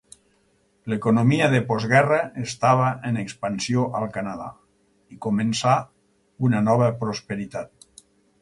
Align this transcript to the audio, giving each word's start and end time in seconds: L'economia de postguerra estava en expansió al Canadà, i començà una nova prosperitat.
L'economia 0.91 1.49
de 1.55 1.59
postguerra 1.67 2.17
estava 2.45 2.87
en 3.11 3.19
expansió 3.25 3.85
al 3.99 4.07
Canadà, 4.17 4.49
i 5.17 5.21
començà 5.27 5.77
una 6.49 6.67
nova 6.71 6.93
prosperitat. 7.05 8.05